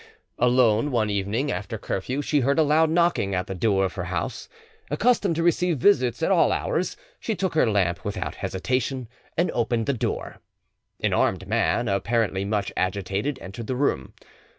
Alone 0.39 0.89
one 0.89 1.11
evening 1.11 1.51
after 1.51 1.77
curfew, 1.77 2.23
she 2.23 2.39
heard 2.39 2.57
a 2.57 2.63
loud 2.63 2.89
knocking 2.89 3.35
at 3.35 3.45
the 3.45 3.53
door 3.53 3.85
of 3.85 3.93
her 3.93 4.05
house. 4.05 4.49
Accustomed 4.89 5.35
to 5.35 5.43
receive 5.43 5.77
visits 5.77 6.23
at 6.23 6.31
all 6.31 6.51
hours, 6.51 6.97
she 7.19 7.35
took 7.35 7.53
her 7.53 7.69
lamp 7.69 8.03
without 8.03 8.33
hesitation, 8.33 9.07
and 9.37 9.51
opened 9.51 9.85
the 9.85 9.93
door. 9.93 10.39
An 11.01 11.13
armed 11.13 11.47
man, 11.47 11.87
apparently 11.87 12.43
much 12.43 12.73
agitated, 12.75 13.37
entered 13.43 13.67
the 13.67 13.75
room. 13.75 14.13